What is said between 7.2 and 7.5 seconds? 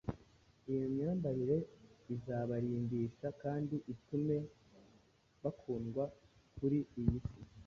si,